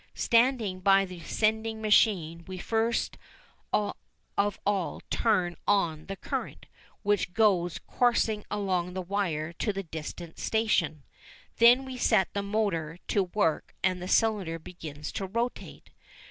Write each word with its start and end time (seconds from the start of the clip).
Standing 0.15 0.79
by 0.79 1.05
the 1.05 1.19
sending 1.19 1.79
machine 1.79 2.43
we 2.47 2.57
first 2.57 3.19
of 3.71 4.59
all 4.65 5.01
turn 5.11 5.55
on 5.67 6.07
the 6.07 6.15
current, 6.15 6.65
which 7.03 7.35
goes 7.35 7.77
coursing 7.77 8.43
along 8.49 8.95
the 8.95 9.01
wire 9.03 9.53
to 9.53 9.71
the 9.71 9.83
distant 9.83 10.39
station. 10.39 11.03
Then 11.57 11.85
we 11.85 11.97
set 11.99 12.33
the 12.33 12.41
motor 12.41 12.97
to 13.09 13.25
work 13.25 13.75
and 13.83 14.01
the 14.01 14.07
cylinder 14.07 14.57
begins 14.57 15.11
to 15.11 15.27
rotate. 15.27 15.91